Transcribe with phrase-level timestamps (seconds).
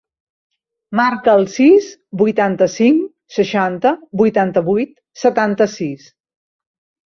[0.99, 1.89] Marca el sis,
[2.23, 3.05] vuitanta-cinc,
[3.37, 6.13] seixanta, vuitanta-vuit, setanta-sis.